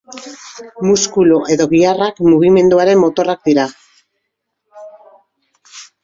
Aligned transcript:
Muskulu 0.89 1.35
edo 1.55 1.65
giharrak 1.73 2.21
mugimenduaren 2.27 2.97
motorrak 3.01 3.43
dira. 3.49 3.65